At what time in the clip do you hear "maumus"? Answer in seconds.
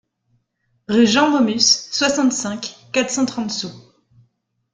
1.29-1.61